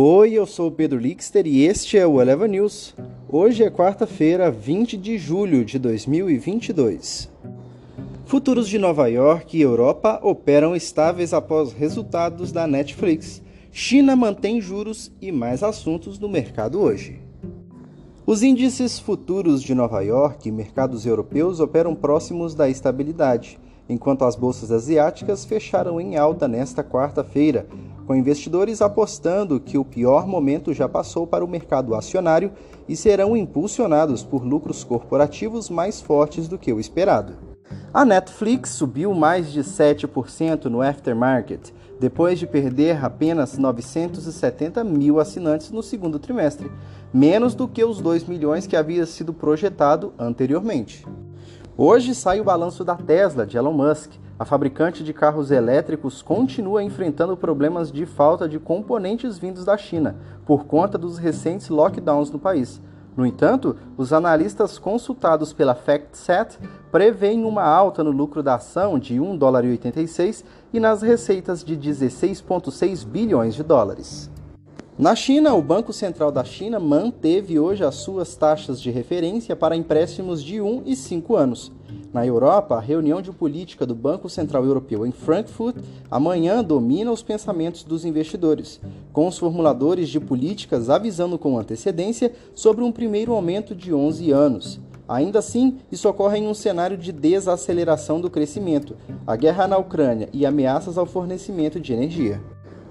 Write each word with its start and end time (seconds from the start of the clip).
Oi, 0.00 0.34
eu 0.34 0.46
sou 0.46 0.68
o 0.68 0.70
Pedro 0.70 0.96
Lixter 0.96 1.44
e 1.44 1.64
este 1.64 1.98
é 1.98 2.06
o 2.06 2.22
Eleva 2.22 2.46
News. 2.46 2.94
Hoje 3.28 3.64
é 3.64 3.68
quarta-feira, 3.68 4.48
20 4.48 4.96
de 4.96 5.18
julho 5.18 5.64
de 5.64 5.76
2022. 5.76 7.28
Futuros 8.24 8.68
de 8.68 8.78
Nova 8.78 9.08
York 9.08 9.58
e 9.58 9.60
Europa 9.60 10.20
operam 10.22 10.76
estáveis 10.76 11.34
após 11.34 11.72
resultados 11.72 12.52
da 12.52 12.64
Netflix. 12.64 13.42
China 13.72 14.14
mantém 14.14 14.60
juros 14.60 15.10
e 15.20 15.32
mais 15.32 15.64
assuntos 15.64 16.16
no 16.16 16.28
mercado 16.28 16.80
hoje. 16.80 17.20
Os 18.24 18.44
índices 18.44 19.00
futuros 19.00 19.60
de 19.60 19.74
Nova 19.74 20.00
York 20.00 20.48
e 20.48 20.52
mercados 20.52 21.06
europeus 21.06 21.58
operam 21.58 21.96
próximos 21.96 22.54
da 22.54 22.68
estabilidade, 22.68 23.58
enquanto 23.88 24.24
as 24.24 24.36
bolsas 24.36 24.70
asiáticas 24.70 25.44
fecharam 25.44 26.00
em 26.00 26.16
alta 26.16 26.46
nesta 26.46 26.84
quarta-feira, 26.84 27.66
com 28.08 28.16
investidores 28.16 28.80
apostando 28.80 29.60
que 29.60 29.76
o 29.76 29.84
pior 29.84 30.26
momento 30.26 30.72
já 30.72 30.88
passou 30.88 31.26
para 31.26 31.44
o 31.44 31.48
mercado 31.48 31.94
acionário 31.94 32.50
e 32.88 32.96
serão 32.96 33.36
impulsionados 33.36 34.24
por 34.24 34.42
lucros 34.42 34.82
corporativos 34.82 35.68
mais 35.68 36.00
fortes 36.00 36.48
do 36.48 36.56
que 36.56 36.72
o 36.72 36.80
esperado. 36.80 37.34
A 37.92 38.06
Netflix 38.06 38.70
subiu 38.70 39.12
mais 39.12 39.52
de 39.52 39.60
7% 39.60 40.64
no 40.64 40.80
aftermarket, 40.80 41.70
depois 42.00 42.38
de 42.38 42.46
perder 42.46 43.04
apenas 43.04 43.58
970 43.58 44.82
mil 44.84 45.20
assinantes 45.20 45.70
no 45.70 45.82
segundo 45.82 46.18
trimestre, 46.18 46.70
menos 47.12 47.54
do 47.54 47.68
que 47.68 47.84
os 47.84 48.00
2 48.00 48.24
milhões 48.24 48.66
que 48.66 48.76
havia 48.76 49.04
sido 49.04 49.34
projetado 49.34 50.14
anteriormente. 50.18 51.04
Hoje 51.80 52.12
sai 52.12 52.40
o 52.40 52.44
balanço 52.44 52.84
da 52.84 52.96
Tesla 52.96 53.46
de 53.46 53.56
Elon 53.56 53.72
Musk, 53.72 54.10
a 54.36 54.44
fabricante 54.44 55.04
de 55.04 55.12
carros 55.12 55.52
elétricos 55.52 56.20
continua 56.22 56.82
enfrentando 56.82 57.36
problemas 57.36 57.92
de 57.92 58.04
falta 58.04 58.48
de 58.48 58.58
componentes 58.58 59.38
vindos 59.38 59.64
da 59.64 59.76
China, 59.76 60.16
por 60.44 60.64
conta 60.64 60.98
dos 60.98 61.18
recentes 61.18 61.68
lockdowns 61.68 62.32
no 62.32 62.38
país. 62.40 62.82
No 63.16 63.24
entanto, 63.24 63.76
os 63.96 64.12
analistas 64.12 64.76
consultados 64.76 65.52
pela 65.52 65.76
FactSet 65.76 66.58
preveem 66.90 67.44
uma 67.44 67.62
alta 67.62 68.02
no 68.02 68.10
lucro 68.10 68.42
da 68.42 68.56
ação 68.56 68.98
de 68.98 69.20
1 69.20 69.36
dólar 69.36 69.64
e 69.64 69.70
86 69.70 70.44
e 70.72 70.80
nas 70.80 71.00
receitas 71.00 71.62
de 71.62 71.76
16,6 71.76 73.06
bilhões 73.06 73.54
de 73.54 73.62
dólares. 73.62 74.28
Na 74.98 75.14
China, 75.14 75.54
o 75.54 75.62
Banco 75.62 75.92
Central 75.92 76.32
da 76.32 76.42
China 76.42 76.80
manteve 76.80 77.56
hoje 77.56 77.84
as 77.84 77.94
suas 77.94 78.34
taxas 78.34 78.80
de 78.82 78.90
referência 78.90 79.54
para 79.54 79.76
empréstimos 79.76 80.42
de 80.42 80.60
1 80.60 80.82
e 80.84 80.96
5 80.96 81.36
anos. 81.36 81.70
Na 82.12 82.26
Europa, 82.26 82.74
a 82.74 82.80
reunião 82.80 83.22
de 83.22 83.30
política 83.30 83.86
do 83.86 83.94
Banco 83.94 84.28
Central 84.28 84.64
Europeu 84.64 85.06
em 85.06 85.12
Frankfurt 85.12 85.76
amanhã 86.10 86.64
domina 86.64 87.12
os 87.12 87.22
pensamentos 87.22 87.84
dos 87.84 88.04
investidores, 88.04 88.80
com 89.12 89.28
os 89.28 89.38
formuladores 89.38 90.08
de 90.08 90.18
políticas 90.18 90.90
avisando 90.90 91.38
com 91.38 91.56
antecedência 91.56 92.32
sobre 92.52 92.82
um 92.82 92.90
primeiro 92.90 93.32
aumento 93.32 93.76
de 93.76 93.94
11 93.94 94.32
anos. 94.32 94.80
Ainda 95.06 95.38
assim, 95.38 95.78
isso 95.92 96.08
ocorre 96.08 96.38
em 96.38 96.48
um 96.48 96.54
cenário 96.54 96.98
de 96.98 97.12
desaceleração 97.12 98.20
do 98.20 98.28
crescimento, 98.28 98.96
a 99.24 99.36
guerra 99.36 99.68
na 99.68 99.78
Ucrânia 99.78 100.28
e 100.32 100.44
ameaças 100.44 100.98
ao 100.98 101.06
fornecimento 101.06 101.78
de 101.78 101.92
energia. 101.92 102.42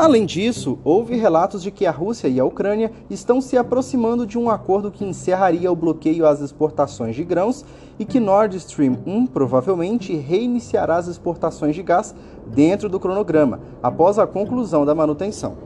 Além 0.00 0.24
disso, 0.24 0.78
houve 0.82 1.14
relatos 1.14 1.62
de 1.62 1.70
que 1.70 1.84
a 1.84 1.90
Rússia 1.90 2.26
e 2.26 2.40
a 2.40 2.44
Ucrânia 2.46 2.90
estão 3.10 3.38
se 3.38 3.58
aproximando 3.58 4.26
de 4.26 4.38
um 4.38 4.48
acordo 4.48 4.90
que 4.90 5.04
encerraria 5.04 5.70
o 5.70 5.76
bloqueio 5.76 6.26
às 6.26 6.40
exportações 6.40 7.14
de 7.14 7.22
grãos 7.22 7.66
e 7.98 8.06
que 8.06 8.18
Nord 8.18 8.56
Stream 8.56 8.96
1 9.04 9.26
provavelmente 9.26 10.16
reiniciará 10.16 10.96
as 10.96 11.06
exportações 11.06 11.74
de 11.74 11.82
gás 11.82 12.14
dentro 12.46 12.88
do 12.88 12.98
cronograma, 12.98 13.60
após 13.82 14.18
a 14.18 14.26
conclusão 14.26 14.86
da 14.86 14.94
manutenção. 14.94 15.58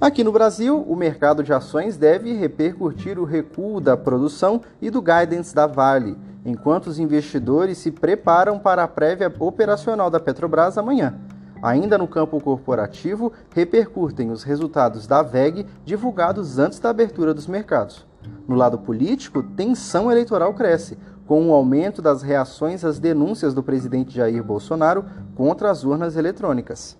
Aqui 0.00 0.24
no 0.24 0.32
Brasil, 0.32 0.84
o 0.88 0.96
mercado 0.96 1.44
de 1.44 1.52
ações 1.52 1.96
deve 1.96 2.32
repercutir 2.32 3.16
o 3.16 3.24
recuo 3.24 3.80
da 3.80 3.96
produção 3.96 4.60
e 4.82 4.90
do 4.90 5.00
guidance 5.00 5.54
da 5.54 5.68
Vale, 5.68 6.18
enquanto 6.44 6.88
os 6.88 6.98
investidores 6.98 7.78
se 7.78 7.92
preparam 7.92 8.58
para 8.58 8.82
a 8.82 8.88
prévia 8.88 9.32
operacional 9.38 10.10
da 10.10 10.18
Petrobras 10.18 10.76
amanhã. 10.76 11.14
Ainda 11.62 11.98
no 11.98 12.06
campo 12.06 12.40
corporativo, 12.40 13.32
repercutem 13.54 14.30
os 14.30 14.42
resultados 14.42 15.06
da 15.06 15.22
VEG 15.22 15.66
divulgados 15.84 16.58
antes 16.58 16.78
da 16.78 16.90
abertura 16.90 17.34
dos 17.34 17.46
mercados. 17.46 18.06
No 18.46 18.54
lado 18.54 18.78
político, 18.78 19.42
tensão 19.42 20.10
eleitoral 20.10 20.54
cresce, 20.54 20.96
com 21.26 21.48
o 21.48 21.52
aumento 21.52 22.00
das 22.00 22.22
reações 22.22 22.84
às 22.84 22.98
denúncias 22.98 23.52
do 23.52 23.62
presidente 23.62 24.14
Jair 24.14 24.42
Bolsonaro 24.42 25.04
contra 25.34 25.70
as 25.70 25.84
urnas 25.84 26.16
eletrônicas. 26.16 26.96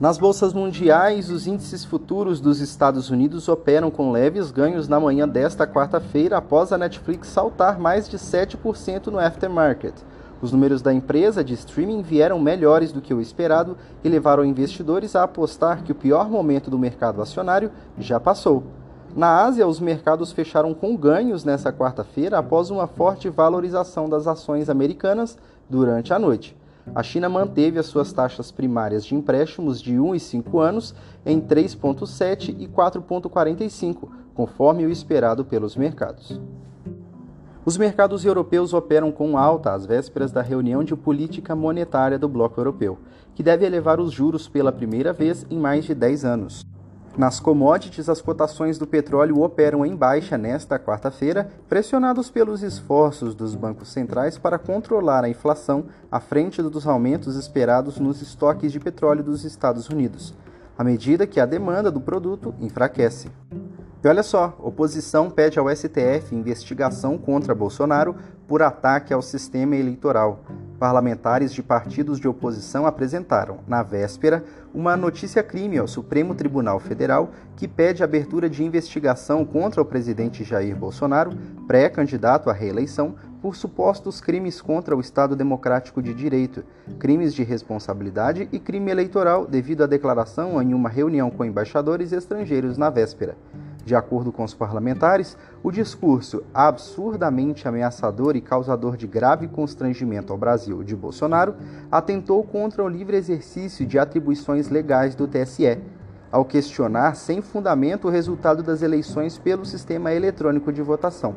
Nas 0.00 0.18
bolsas 0.18 0.52
mundiais, 0.52 1.30
os 1.30 1.46
índices 1.46 1.84
futuros 1.84 2.40
dos 2.40 2.60
Estados 2.60 3.08
Unidos 3.08 3.48
operam 3.48 3.90
com 3.90 4.10
leves 4.10 4.50
ganhos 4.50 4.88
na 4.88 4.98
manhã 4.98 5.26
desta 5.26 5.66
quarta-feira 5.66 6.36
após 6.36 6.72
a 6.72 6.78
Netflix 6.78 7.28
saltar 7.28 7.78
mais 7.78 8.08
de 8.08 8.18
7% 8.18 9.06
no 9.06 9.18
aftermarket. 9.18 9.94
Os 10.44 10.52
números 10.52 10.82
da 10.82 10.92
empresa 10.92 11.42
de 11.42 11.54
streaming 11.54 12.02
vieram 12.02 12.38
melhores 12.38 12.92
do 12.92 13.00
que 13.00 13.14
o 13.14 13.20
esperado 13.22 13.78
e 14.04 14.10
levaram 14.10 14.44
investidores 14.44 15.16
a 15.16 15.22
apostar 15.22 15.82
que 15.82 15.90
o 15.90 15.94
pior 15.94 16.28
momento 16.28 16.70
do 16.70 16.78
mercado 16.78 17.22
acionário 17.22 17.70
já 17.98 18.20
passou. 18.20 18.62
Na 19.16 19.42
Ásia, 19.42 19.66
os 19.66 19.80
mercados 19.80 20.32
fecharam 20.32 20.74
com 20.74 20.94
ganhos 20.98 21.46
nesta 21.46 21.72
quarta-feira 21.72 22.36
após 22.36 22.68
uma 22.68 22.86
forte 22.86 23.30
valorização 23.30 24.06
das 24.06 24.26
ações 24.26 24.68
americanas 24.68 25.38
durante 25.66 26.12
a 26.12 26.18
noite. 26.18 26.54
A 26.94 27.02
China 27.02 27.30
manteve 27.30 27.78
as 27.78 27.86
suas 27.86 28.12
taxas 28.12 28.52
primárias 28.52 29.02
de 29.06 29.14
empréstimos 29.14 29.80
de 29.80 29.98
1 29.98 30.14
e 30.14 30.20
5 30.20 30.60
anos 30.60 30.94
em 31.24 31.40
3,7 31.40 32.54
e 32.58 32.68
4,45, 32.68 34.10
conforme 34.34 34.84
o 34.84 34.90
esperado 34.90 35.42
pelos 35.42 35.74
mercados. 35.74 36.38
Os 37.66 37.78
mercados 37.78 38.26
europeus 38.26 38.74
operam 38.74 39.10
com 39.10 39.38
alta 39.38 39.72
às 39.72 39.86
vésperas 39.86 40.30
da 40.30 40.42
reunião 40.42 40.84
de 40.84 40.94
política 40.94 41.56
monetária 41.56 42.18
do 42.18 42.28
Bloco 42.28 42.60
Europeu, 42.60 42.98
que 43.34 43.42
deve 43.42 43.64
elevar 43.64 43.98
os 43.98 44.12
juros 44.12 44.46
pela 44.46 44.70
primeira 44.70 45.14
vez 45.14 45.46
em 45.48 45.58
mais 45.58 45.86
de 45.86 45.94
10 45.94 46.26
anos. 46.26 46.66
Nas 47.16 47.40
commodities, 47.40 48.10
as 48.10 48.20
cotações 48.20 48.76
do 48.76 48.86
petróleo 48.86 49.40
operam 49.40 49.86
em 49.86 49.96
baixa 49.96 50.36
nesta 50.36 50.78
quarta-feira, 50.78 51.48
pressionados 51.66 52.28
pelos 52.28 52.62
esforços 52.62 53.34
dos 53.34 53.54
bancos 53.54 53.88
centrais 53.88 54.36
para 54.36 54.58
controlar 54.58 55.24
a 55.24 55.28
inflação 55.28 55.86
à 56.12 56.20
frente 56.20 56.60
dos 56.60 56.86
aumentos 56.86 57.34
esperados 57.34 57.98
nos 57.98 58.20
estoques 58.20 58.72
de 58.72 58.80
petróleo 58.80 59.22
dos 59.22 59.42
Estados 59.42 59.88
Unidos, 59.88 60.34
à 60.76 60.84
medida 60.84 61.26
que 61.26 61.40
a 61.40 61.46
demanda 61.46 61.90
do 61.90 62.00
produto 62.00 62.52
enfraquece. 62.60 63.30
E 64.04 64.06
olha 64.06 64.22
só, 64.22 64.54
oposição 64.58 65.30
pede 65.30 65.58
ao 65.58 65.74
STF 65.74 66.34
investigação 66.34 67.16
contra 67.16 67.54
Bolsonaro 67.54 68.14
por 68.46 68.60
ataque 68.60 69.14
ao 69.14 69.22
sistema 69.22 69.76
eleitoral. 69.76 70.44
Parlamentares 70.78 71.54
de 71.54 71.62
partidos 71.62 72.20
de 72.20 72.28
oposição 72.28 72.84
apresentaram, 72.84 73.60
na 73.66 73.82
véspera, 73.82 74.44
uma 74.74 74.94
notícia-crime 74.94 75.78
ao 75.78 75.88
Supremo 75.88 76.34
Tribunal 76.34 76.78
Federal 76.78 77.30
que 77.56 77.66
pede 77.66 78.04
abertura 78.04 78.50
de 78.50 78.62
investigação 78.62 79.42
contra 79.42 79.80
o 79.80 79.86
presidente 79.86 80.44
Jair 80.44 80.76
Bolsonaro, 80.76 81.30
pré-candidato 81.66 82.50
à 82.50 82.52
reeleição, 82.52 83.14
por 83.40 83.56
supostos 83.56 84.20
crimes 84.20 84.60
contra 84.60 84.94
o 84.94 85.00
Estado 85.00 85.34
Democrático 85.34 86.02
de 86.02 86.12
Direito, 86.12 86.62
crimes 86.98 87.32
de 87.32 87.42
responsabilidade 87.42 88.50
e 88.52 88.58
crime 88.58 88.90
eleitoral 88.90 89.46
devido 89.46 89.82
à 89.82 89.86
declaração 89.86 90.60
em 90.60 90.74
uma 90.74 90.90
reunião 90.90 91.30
com 91.30 91.42
embaixadores 91.42 92.12
estrangeiros 92.12 92.76
na 92.76 92.90
véspera. 92.90 93.34
De 93.84 93.94
acordo 93.94 94.32
com 94.32 94.42
os 94.44 94.54
parlamentares, 94.54 95.36
o 95.62 95.70
discurso 95.70 96.42
absurdamente 96.54 97.68
ameaçador 97.68 98.34
e 98.34 98.40
causador 98.40 98.96
de 98.96 99.06
grave 99.06 99.46
constrangimento 99.46 100.32
ao 100.32 100.38
Brasil 100.38 100.82
de 100.82 100.96
Bolsonaro 100.96 101.54
atentou 101.92 102.42
contra 102.42 102.82
o 102.82 102.88
livre 102.88 103.16
exercício 103.16 103.86
de 103.86 103.98
atribuições 103.98 104.70
legais 104.70 105.14
do 105.14 105.28
TSE, 105.28 105.78
ao 106.32 106.44
questionar 106.44 107.14
sem 107.14 107.42
fundamento 107.42 108.08
o 108.08 108.10
resultado 108.10 108.62
das 108.62 108.80
eleições 108.80 109.38
pelo 109.38 109.66
sistema 109.66 110.12
eletrônico 110.12 110.72
de 110.72 110.80
votação. 110.80 111.34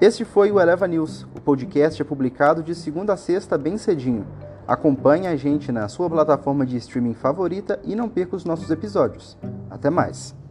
Este 0.00 0.24
foi 0.24 0.52
o 0.52 0.60
Eleva 0.60 0.86
News. 0.86 1.22
O 1.34 1.40
podcast 1.40 2.00
é 2.02 2.04
publicado 2.04 2.62
de 2.62 2.74
segunda 2.74 3.14
a 3.14 3.16
sexta 3.16 3.56
bem 3.56 3.78
cedinho. 3.78 4.26
Acompanhe 4.68 5.26
a 5.26 5.36
gente 5.36 5.72
na 5.72 5.88
sua 5.88 6.10
plataforma 6.10 6.66
de 6.66 6.76
streaming 6.76 7.14
favorita 7.14 7.80
e 7.84 7.94
não 7.94 8.08
perca 8.08 8.36
os 8.36 8.44
nossos 8.44 8.70
episódios. 8.70 9.38
Até 9.70 9.88
mais! 9.88 10.43